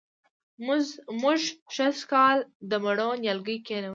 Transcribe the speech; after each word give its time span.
موږ 1.21 1.39
سږ 1.75 1.95
کال 2.11 2.37
د 2.69 2.71
مڼو 2.83 3.09
نیالګي 3.21 3.57
کېنوو 3.67 3.89